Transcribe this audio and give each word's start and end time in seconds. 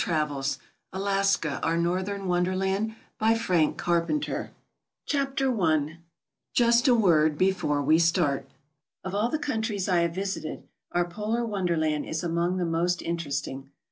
56 0.01 0.17
xv 0.17 0.59
ALASKA 0.93 1.59
OUR 1.61 1.77
NORTHERN 1.77 2.27
WONDERLAND 2.27 2.95
ALASKA 3.19 3.53
OUR 3.53 3.53
NORTHERN 3.53 3.67
WONDERLAND 3.87 4.49
CHAPTER 5.05 5.61
I 5.61 5.97
JUST 6.55 6.87
A 6.87 6.95
WORD 6.95 7.37
BEFORE 7.37 7.83
WE 7.83 7.99
START 7.99 8.49
OF 9.03 9.13
ALL 9.13 9.29
the 9.29 9.37
countries 9.37 9.87
I 9.87 9.99
have 10.01 10.15
visited, 10.15 10.63
our 10.91 11.05
Polar 11.05 11.45
Wonderland 11.45 12.07
is 12.07 12.23
among 12.23 12.57
the 12.57 12.65
most 12.65 13.03
interesting. 13.03 13.69